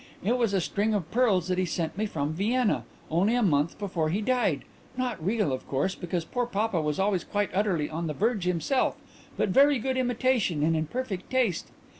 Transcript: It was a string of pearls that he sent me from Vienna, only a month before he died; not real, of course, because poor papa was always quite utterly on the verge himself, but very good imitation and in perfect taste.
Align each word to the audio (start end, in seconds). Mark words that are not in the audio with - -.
It 0.23 0.35
was 0.35 0.51
a 0.55 0.59
string 0.59 0.95
of 0.95 1.11
pearls 1.11 1.47
that 1.47 1.59
he 1.59 1.65
sent 1.65 1.95
me 1.95 2.07
from 2.07 2.33
Vienna, 2.33 2.85
only 3.11 3.35
a 3.35 3.43
month 3.43 3.77
before 3.77 4.09
he 4.09 4.19
died; 4.19 4.63
not 4.97 5.23
real, 5.23 5.53
of 5.53 5.67
course, 5.67 5.93
because 5.93 6.25
poor 6.25 6.47
papa 6.47 6.81
was 6.81 6.97
always 6.97 7.23
quite 7.23 7.51
utterly 7.53 7.87
on 7.87 8.07
the 8.07 8.15
verge 8.15 8.45
himself, 8.45 8.97
but 9.37 9.49
very 9.49 9.77
good 9.77 9.97
imitation 9.97 10.63
and 10.63 10.75
in 10.75 10.87
perfect 10.87 11.29
taste. 11.29 11.67